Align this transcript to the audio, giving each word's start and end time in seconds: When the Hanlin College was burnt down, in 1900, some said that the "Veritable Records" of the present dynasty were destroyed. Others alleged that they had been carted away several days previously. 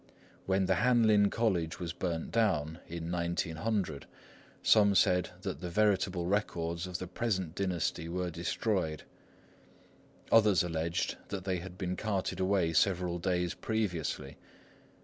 When 0.47 0.65
the 0.65 0.77
Hanlin 0.77 1.29
College 1.29 1.79
was 1.79 1.93
burnt 1.93 2.31
down, 2.31 2.79
in 2.87 3.11
1900, 3.11 4.07
some 4.63 4.95
said 4.95 5.29
that 5.43 5.61
the 5.61 5.69
"Veritable 5.69 6.25
Records" 6.25 6.87
of 6.87 6.97
the 6.97 7.05
present 7.05 7.53
dynasty 7.53 8.09
were 8.09 8.31
destroyed. 8.31 9.03
Others 10.31 10.63
alleged 10.63 11.17
that 11.27 11.43
they 11.43 11.57
had 11.59 11.77
been 11.77 11.95
carted 11.95 12.39
away 12.39 12.73
several 12.73 13.19
days 13.19 13.53
previously. 13.53 14.37